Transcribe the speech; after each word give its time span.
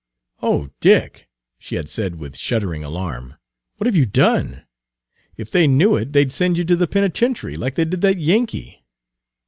"Oh, 0.41 0.71
Dick," 0.79 1.29
she 1.59 1.75
had 1.75 1.87
said 1.87 2.15
with 2.15 2.35
shuddering 2.35 2.83
alarm, 2.83 3.35
"what 3.77 3.85
have 3.85 3.95
you 3.95 4.07
done? 4.07 4.65
If 5.37 5.51
they 5.51 5.67
knew 5.67 5.95
it 5.95 6.11
they'd 6.11 6.31
send 6.31 6.57
you 6.57 6.63
to 6.63 6.75
the 6.75 6.87
penitentiary, 6.87 7.55
like 7.55 7.75
they 7.75 7.85
did 7.85 8.01
that 8.01 8.17
Yankee." 8.17 8.83